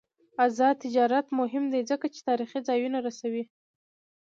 آزاد 0.45 0.75
تجارت 0.85 1.25
مهم 1.39 1.63
دی 1.73 1.81
ځکه 1.89 2.05
چې 2.13 2.19
تاریخي 2.27 2.59
ځایونه 2.67 2.97
رسوي. 3.07 3.43